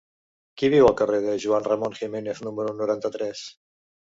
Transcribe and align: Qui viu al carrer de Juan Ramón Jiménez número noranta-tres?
Qui 0.61 0.69
viu 0.73 0.87
al 0.87 0.95
carrer 1.01 1.19
de 1.25 1.35
Juan 1.45 1.67
Ramón 1.67 1.95
Jiménez 1.99 2.43
número 2.49 2.75
noranta-tres? 2.81 3.45